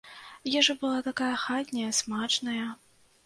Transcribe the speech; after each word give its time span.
Ежа 0.59 0.73
была 0.83 1.01
такая 1.09 1.35
хатняя, 1.43 1.91
смачная. 1.99 2.65